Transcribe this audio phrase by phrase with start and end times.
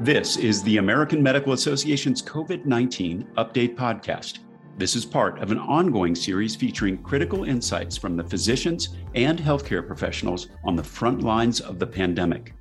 [0.00, 4.38] This is the American Medical Association's COVID 19 Update Podcast.
[4.76, 9.84] This is part of an ongoing series featuring critical insights from the physicians and healthcare
[9.84, 12.54] professionals on the front lines of the pandemic.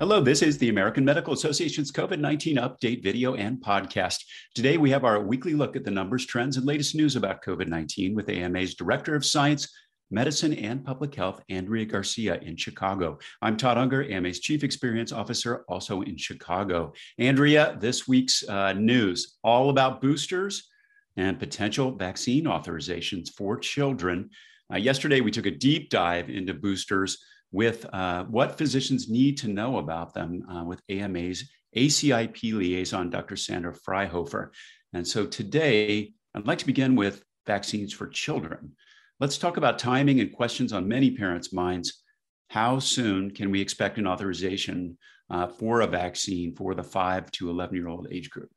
[0.00, 4.18] Hello, this is the American Medical Association's COVID 19 update video and podcast.
[4.56, 7.68] Today, we have our weekly look at the numbers, trends, and latest news about COVID
[7.68, 9.68] 19 with AMA's Director of Science,
[10.10, 13.18] Medicine and Public Health, Andrea Garcia in Chicago.
[13.42, 16.92] I'm Todd Unger, AMA's Chief Experience Officer, also in Chicago.
[17.18, 20.68] Andrea, this week's uh, news all about boosters
[21.16, 24.30] and potential vaccine authorizations for children.
[24.72, 27.18] Uh, yesterday, we took a deep dive into boosters
[27.50, 33.36] with uh, what physicians need to know about them uh, with AMA's ACIP liaison, Dr.
[33.36, 34.50] Sandra Fryhofer.
[34.92, 38.72] And so today, I'd like to begin with vaccines for children.
[39.18, 42.02] Let's talk about timing and questions on many parents' minds.
[42.50, 44.98] How soon can we expect an authorization
[45.30, 48.50] uh, for a vaccine for the 5 to 11 year old age group?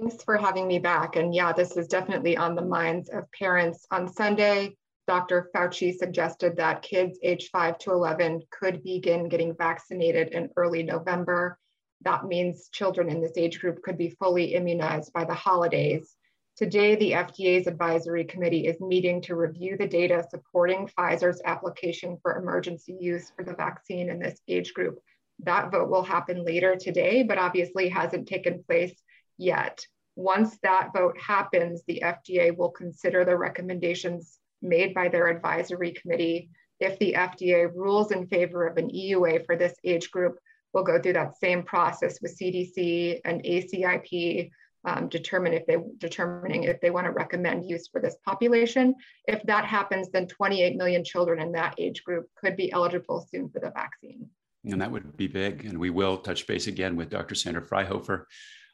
[0.00, 1.16] Thanks for having me back.
[1.16, 3.84] And yeah, this is definitely on the minds of parents.
[3.90, 4.74] On Sunday,
[5.06, 5.50] Dr.
[5.54, 11.58] Fauci suggested that kids age 5 to 11 could begin getting vaccinated in early November.
[12.02, 16.14] That means children in this age group could be fully immunized by the holidays.
[16.58, 22.36] Today, the FDA's advisory committee is meeting to review the data supporting Pfizer's application for
[22.36, 24.98] emergency use for the vaccine in this age group.
[25.44, 29.00] That vote will happen later today, but obviously hasn't taken place
[29.36, 29.86] yet.
[30.16, 36.50] Once that vote happens, the FDA will consider the recommendations made by their advisory committee.
[36.80, 40.40] If the FDA rules in favor of an EUA for this age group,
[40.72, 44.50] we'll go through that same process with CDC and ACIP
[44.84, 48.94] um, determine if they determining if they want to recommend use for this population.
[49.26, 53.48] If that happens, then 28 million children in that age group could be eligible soon
[53.50, 54.28] for the vaccine.
[54.64, 55.64] And that would be big.
[55.64, 57.34] And we will touch base again with Dr.
[57.34, 58.24] Sandra Fryhofer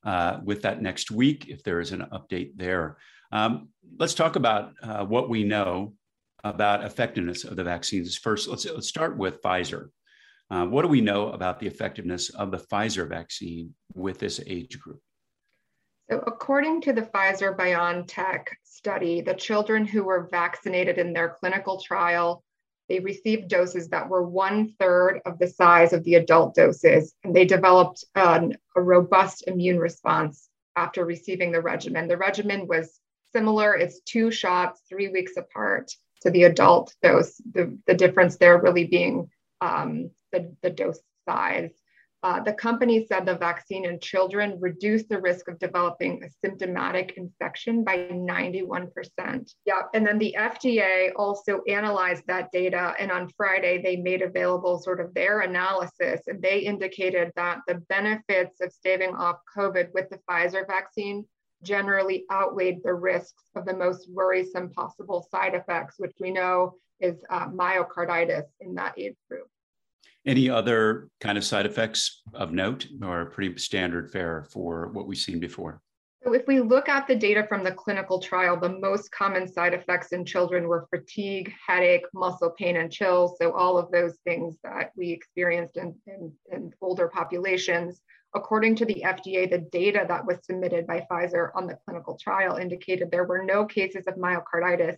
[0.05, 2.98] uh, with that next week if there is an update there.
[3.33, 3.68] Um,
[3.98, 5.95] let's talk about uh, what we know
[6.42, 8.17] about effectiveness of the vaccines.
[8.17, 9.89] First, let's, let's start with Pfizer.
[10.50, 14.79] Uh, what do we know about the effectiveness of the Pfizer vaccine with this age
[14.79, 15.00] group?
[16.11, 21.81] So, according to the Pfizer BioNTech study, the children who were vaccinated in their clinical
[21.81, 22.45] trial,
[22.91, 27.35] they received doses that were one third of the size of the adult doses, and
[27.35, 32.07] they developed a robust immune response after receiving the regimen.
[32.07, 33.01] The regimen was
[33.33, 35.91] similar, it's two shots, three weeks apart
[36.21, 37.41] to the adult dose.
[37.53, 39.31] The, the difference there really being
[39.63, 41.71] um, the, the dose size.
[42.24, 47.12] Uh, the company said the vaccine in children reduced the risk of developing a symptomatic
[47.18, 48.89] infection by 91%.
[49.67, 52.95] Yeah, and then the FDA also analyzed that data.
[52.98, 56.23] And on Friday, they made available sort of their analysis.
[56.27, 61.27] And they indicated that the benefits of staving off COVID with the Pfizer vaccine
[61.62, 67.23] generally outweighed the risks of the most worrisome possible side effects, which we know is
[67.29, 69.43] uh, myocarditis in that age group.
[70.27, 75.18] Any other kind of side effects of note or pretty standard fare for what we've
[75.18, 75.83] seen before?
[76.24, 79.74] So if we look at the data from the clinical trial, the most common side
[79.74, 83.36] effects in children were fatigue, headache, muscle pain, and chills.
[83.39, 88.01] So all of those things that we experienced in, in, in older populations.
[88.35, 92.56] According to the FDA, the data that was submitted by Pfizer on the clinical trial
[92.56, 94.96] indicated there were no cases of myocarditis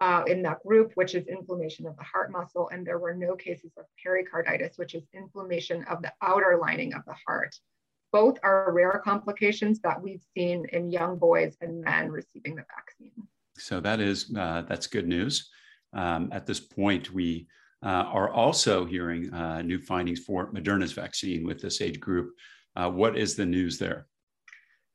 [0.00, 2.68] uh, in that group, which is inflammation of the heart muscle.
[2.72, 7.02] And there were no cases of pericarditis, which is inflammation of the outer lining of
[7.06, 7.54] the heart.
[8.12, 13.26] Both are rare complications that we've seen in young boys and men receiving the vaccine.
[13.58, 15.50] So that is uh, that's good news.
[15.92, 17.48] Um, at this point, we
[17.84, 22.34] uh, are also hearing uh, new findings for Moderna's vaccine with this age group.
[22.76, 24.06] Uh, what is the news there?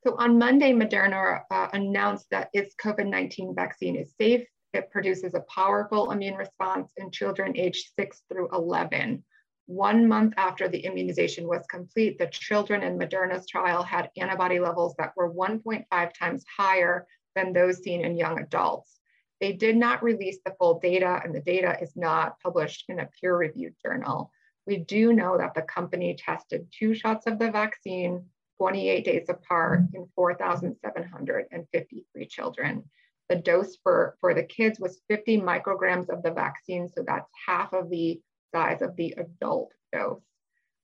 [0.06, 5.34] So on Monday, Moderna uh, announced that its COVID 19 vaccine is safe it produces
[5.34, 9.23] a powerful immune response in children aged 6 through 11.
[9.66, 14.96] One month after the immunization was complete, the children in Moderna's trial had antibody levels
[14.97, 18.99] that were 1.5 times higher than those seen in young adults.
[19.40, 23.09] They did not release the full data, and the data is not published in a
[23.20, 24.31] peer reviewed journal.
[24.66, 28.25] We do know that the company tested two shots of the vaccine
[28.58, 32.84] 28 days apart in 4,753 children.
[33.29, 37.73] The dose for, for the kids was 50 micrograms of the vaccine, so that's half
[37.73, 38.20] of the
[38.53, 40.22] size of the adult dose.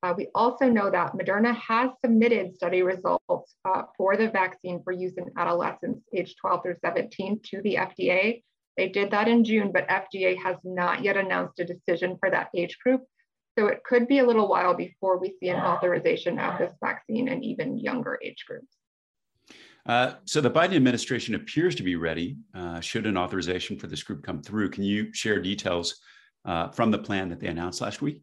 [0.01, 4.93] Uh, we also know that Moderna has submitted study results uh, for the vaccine for
[4.93, 8.41] use in adolescents age 12 through 17 to the FDA.
[8.77, 12.49] They did that in June, but FDA has not yet announced a decision for that
[12.55, 13.03] age group.
[13.57, 17.27] So it could be a little while before we see an authorization of this vaccine
[17.27, 18.78] in even younger age groups.
[19.89, 24.03] Uh, so the Biden administration appears to be ready uh, should an authorization for this
[24.03, 24.69] group come through.
[24.69, 25.99] Can you share details
[26.45, 28.21] uh, from the plan that they announced last week?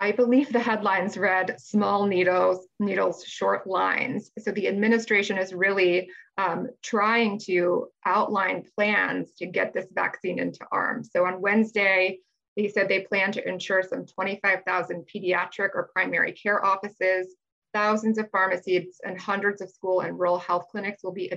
[0.00, 4.30] I believe the headlines read small needles, needles, short lines.
[4.38, 10.64] So the administration is really um, trying to outline plans to get this vaccine into
[10.70, 11.10] arms.
[11.12, 12.20] So on Wednesday,
[12.56, 17.34] they said they plan to ensure some 25,000 pediatric or primary care offices,
[17.72, 21.32] thousands of pharmacies, and hundreds of school and rural health clinics will be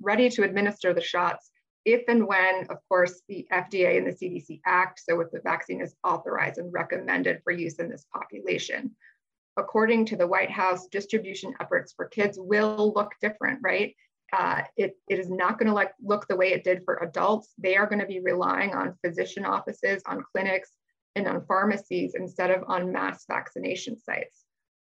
[0.00, 1.50] ready to administer the shots
[1.86, 5.80] if and when, of course, the FDA and the CDC act, so if the vaccine
[5.80, 8.90] is authorized and recommended for use in this population.
[9.56, 13.94] According to the White House, distribution efforts for kids will look different, right?
[14.32, 17.54] Uh, it, it is not going to look the way it did for adults.
[17.56, 20.72] They are going to be relying on physician offices, on clinics,
[21.14, 24.42] and on pharmacies instead of on mass vaccination sites.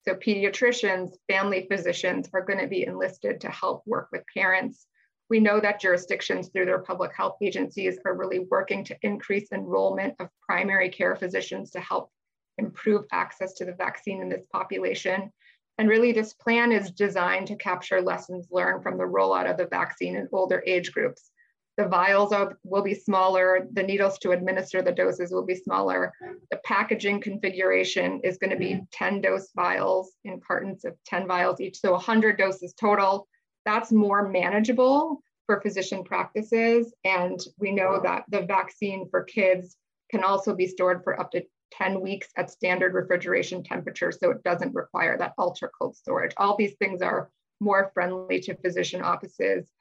[0.10, 4.88] So pediatricians, family physicians are going to be enlisted to help work with parents
[5.30, 10.16] we know that jurisdictions through their public health agencies are really working to increase enrollment
[10.20, 12.12] of primary care physicians to help
[12.58, 15.32] improve access to the vaccine in this population.
[15.78, 19.68] And really this plan is designed to capture lessons learned from the rollout of the
[19.68, 21.32] vaccine in older age groups.
[21.80, 22.34] The vials
[22.66, 26.12] will be smaller, the needles to administer the doses will be smaller.
[26.52, 31.80] The packaging configuration is gonna be 10 dose vials in cartons of 10 vials each,
[31.80, 33.30] so 100 doses total
[33.64, 36.94] that's more manageable for physician practices.
[37.06, 39.78] And we know that the vaccine for kids
[40.12, 44.44] can also be stored for up to 10 weeks at standard refrigeration temperature, so it
[44.44, 46.34] doesn't require that ultra cold storage.
[46.36, 49.72] All these things are more friendly to physician offices.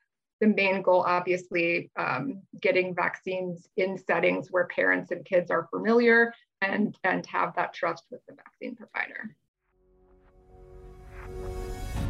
[0.40, 6.32] The main goal, obviously, um, getting vaccines in settings where parents and kids are familiar
[6.61, 9.35] and, and have that trust with the vaccine provider.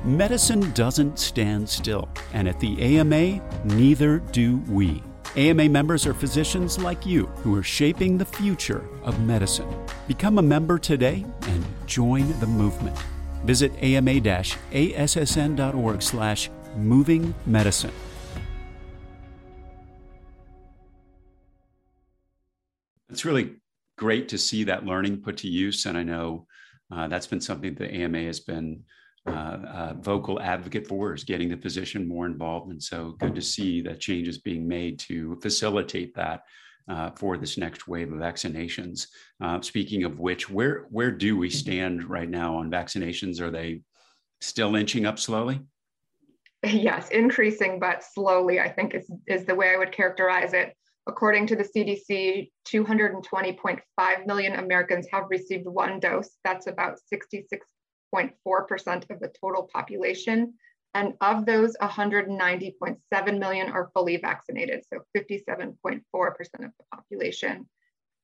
[0.04, 5.02] Medicine doesn't stand still, and at the AMA, neither do we.
[5.36, 9.68] AMA members are physicians like you who are shaping the future of medicine.
[10.06, 12.96] Become a member today and join the movement.
[13.44, 14.32] Visit ama-assn.org
[16.02, 17.92] slash moving medicine.
[23.10, 23.56] It's really
[23.96, 26.46] great to see that learning put to use, and I know
[26.90, 28.84] uh, that's been something the AMA has been
[29.26, 32.70] uh, uh, vocal advocate for is getting the physician more involved.
[32.70, 36.44] And so good to see that changes being made to facilitate that
[36.88, 39.08] uh, for this next wave of vaccinations.
[39.42, 43.40] Uh, speaking of which, where where do we stand right now on vaccinations?
[43.40, 43.82] Are they
[44.40, 45.60] still inching up slowly?
[46.64, 50.74] Yes, increasing, but slowly, I think is, is the way I would characterize it.
[51.08, 56.36] According to the CDC, 220.5 million Americans have received one dose.
[56.44, 57.66] That's about 66
[58.14, 60.54] 0.4% of the total population.
[60.94, 67.68] And of those, 190.7 million are fully vaccinated, so 57.4% of the population.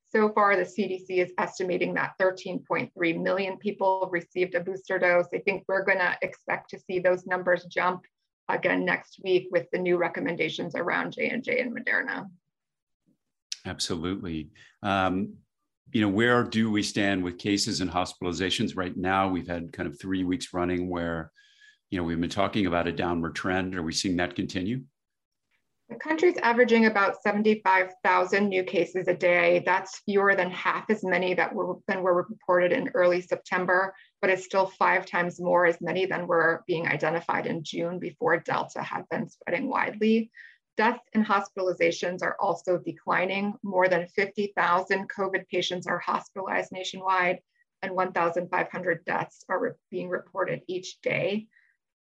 [0.08, 5.26] So far, the CDC is estimating that 13.3 million people received a booster dose.
[5.34, 8.02] I think we're going to expect to see those numbers jump
[8.48, 12.26] again next week with the new recommendations around J&J and Moderna.
[13.66, 14.50] Absolutely.
[14.82, 15.34] Um,
[15.92, 19.28] you know, where do we stand with cases and hospitalizations right now?
[19.28, 21.30] We've had kind of three weeks running where,
[21.90, 23.76] you know, we've been talking about a downward trend.
[23.76, 24.82] Are we seeing that continue?
[25.90, 29.62] The country's averaging about 75,000 new cases a day.
[29.66, 34.30] That's fewer than half as many that were than were reported in early September, but
[34.30, 38.82] it's still five times more as many than were being identified in June before Delta
[38.82, 40.30] had been spreading widely.
[40.76, 43.54] Deaths and hospitalizations are also declining.
[43.62, 47.40] More than 50,000 COVID patients are hospitalized nationwide,
[47.82, 51.46] and 1,500 deaths are re being reported each day.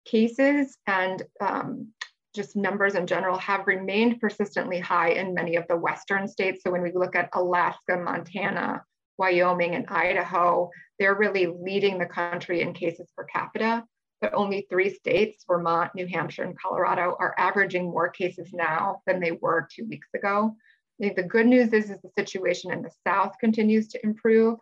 [0.06, 1.90] Cases and um,
[2.34, 6.64] just numbers in general have remained persistently high in many of the Western states.
[6.64, 8.84] So when we look at Alaska, Montana,
[9.18, 13.84] Wyoming, and Idaho, they're really leading the country in cases per capita
[14.22, 19.20] but only three states, Vermont, New Hampshire, and Colorado, are averaging more cases now than
[19.20, 20.56] they were two weeks ago.
[21.00, 24.60] I think the good news is, is the situation in the South continues to improve.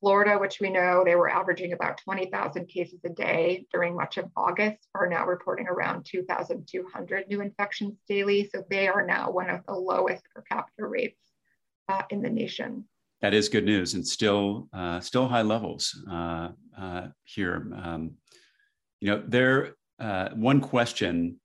[0.00, 4.30] Florida, which we know they were averaging about 20,000 cases a day during much of
[4.36, 8.48] August, are now reporting around 2,200 new infections daily.
[8.54, 11.18] So they are now one of the lowest per capita rates
[11.88, 12.84] uh, in the nation.
[13.20, 17.72] That is good news, and still, uh, still high levels uh, uh here.
[17.82, 18.12] Um,
[19.00, 21.40] you know, there uh, one question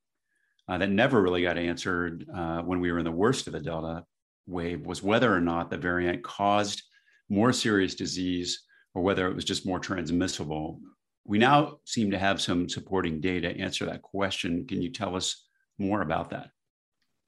[0.68, 3.60] uh, that never really got answered uh, when we were in the worst of the
[3.60, 4.04] Delta
[4.48, 6.84] wave was whether or not the variant caused
[7.30, 10.80] more serious disease or whether it was just more transmissible.
[11.26, 14.68] We now seem to have some supporting data answer that question.
[14.68, 16.50] Can you tell us more about that?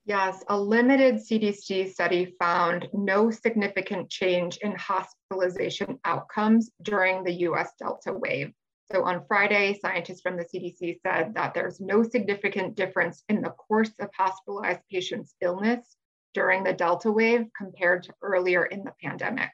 [0.05, 7.72] Yes, a limited CDC study found no significant change in hospitalization outcomes during the US
[7.79, 8.53] Delta wave.
[8.91, 13.49] So on Friday, scientists from the CDC said that there's no significant difference in the
[13.49, 15.97] course of hospitalized patients' illness
[16.35, 19.49] during the Delta wave compared to earlier in the pandemic.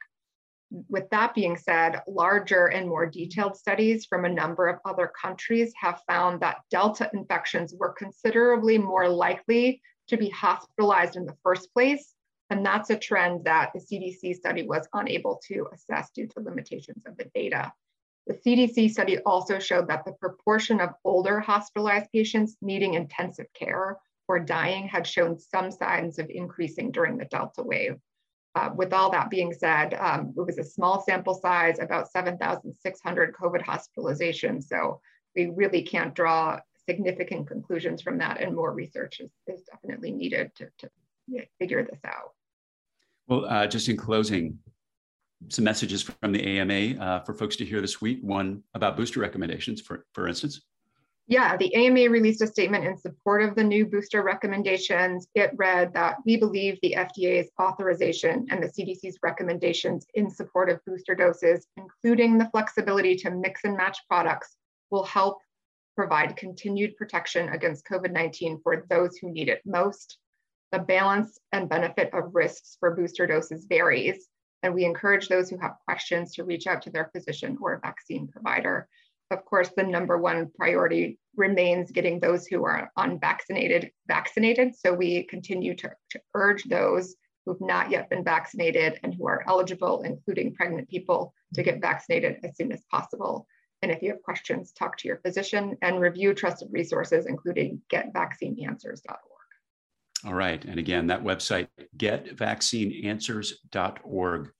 [0.88, 5.72] With that being said, larger and more detailed studies from a number of other countries
[5.80, 11.72] have found that Delta infections were considerably more likely to be hospitalized in the first
[11.72, 12.14] place.
[12.50, 17.02] And that's a trend that the CDC study was unable to assess due to limitations
[17.06, 17.72] of the data.
[18.26, 23.98] The CDC study also showed that the proportion of older hospitalized patients needing intensive care
[24.28, 27.96] or dying had shown some signs of increasing during the Delta wave.
[28.54, 33.34] Uh, with all that being said, um, it was a small sample size, about 7,600
[33.34, 34.64] COVID hospitalizations.
[34.64, 35.00] So
[35.34, 40.52] we really can't draw significant conclusions from that, and more research is, is definitely needed
[40.56, 40.90] to, to
[41.58, 42.32] figure this out.
[43.26, 44.58] Well, uh, just in closing,
[45.48, 48.20] some messages from the AMA uh, for folks to hear this week.
[48.22, 50.60] One about booster recommendations, for, for instance.
[51.28, 55.28] Yeah, the AMA released a statement in support of the new booster recommendations.
[55.34, 60.84] It read that we believe the FDA's authorization and the CDC's recommendations in support of
[60.84, 64.56] booster doses, including the flexibility to mix and match products,
[64.90, 65.38] will help
[65.96, 70.18] provide continued protection against COVID 19 for those who need it most.
[70.72, 74.26] The balance and benefit of risks for booster doses varies,
[74.62, 78.28] and we encourage those who have questions to reach out to their physician or vaccine
[78.28, 78.88] provider.
[79.30, 84.76] Of course, the number one priority remains getting those who are unvaccinated vaccinated.
[84.76, 87.14] So we continue to, to urge those
[87.44, 92.36] who've not yet been vaccinated and who are eligible, including pregnant people, to get vaccinated
[92.44, 93.46] as soon as possible.
[93.80, 99.31] And if you have questions, talk to your physician and review trusted resources, including getvaccineanswers.org.
[100.24, 100.64] All right.
[100.64, 104.50] And again, that website, getvaccineanswers.org.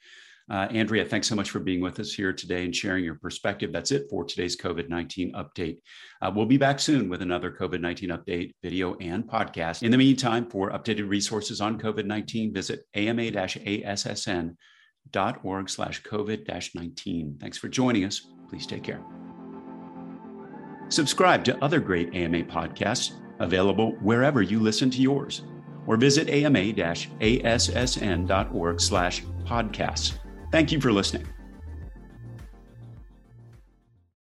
[0.51, 3.71] Uh, Andrea, thanks so much for being with us here today and sharing your perspective.
[3.73, 5.79] That's it for today's COVID 19 update.
[6.21, 9.85] Uh, we'll be back soon with another COVID 19 update video and podcast.
[9.85, 14.57] In the meantime, for updated resources on COVID 19, visit ama assn.org
[15.71, 17.39] slash COVID 19.
[17.41, 18.27] Thanks for joining us.
[18.49, 19.01] Please take care.
[20.89, 25.43] Subscribe to other great AMA podcasts available wherever you listen to yours,
[25.87, 26.81] or visit ama-assn.org
[28.81, 30.19] slash podcasts.
[30.51, 31.27] Thank you for listening.